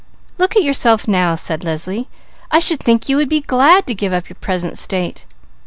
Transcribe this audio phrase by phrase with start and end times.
[0.39, 2.09] "Look at yourself now!" said Leslie.
[2.49, 5.27] "I should think you would be glad to give up your present state."